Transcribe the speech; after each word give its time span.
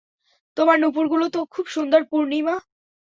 তোমার 0.57 0.77
নূপুরগুলো 0.79 1.25
তো 1.29 1.39
খুব 1.53 1.65
সুন্দর, 1.67 2.01
পূর্ণিমা। 2.11 2.55